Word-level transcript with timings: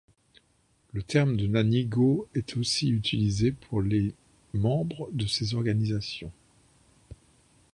Le 0.93 1.03
terme 1.03 1.37
de 1.37 1.45
Ñáñigo 1.45 2.27
est 2.33 2.57
aussi 2.57 2.89
utilisé 2.89 3.51
pour 3.51 3.83
les 3.83 4.15
membres 4.55 5.07
de 5.11 5.27
ces 5.27 5.53
organisations. 5.53 6.31